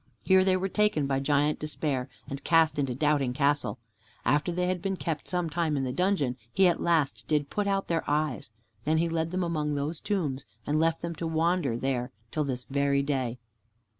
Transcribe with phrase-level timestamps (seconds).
[0.23, 3.77] Here they were taken by Giant Despair and cast into Doubting Castle.
[4.25, 7.67] After they had been kept some time in the dungeon, he at last did put
[7.67, 8.49] out their eyes.
[8.83, 12.63] Then he led them among those tombs, and left them to wander there till this
[12.63, 13.37] very day."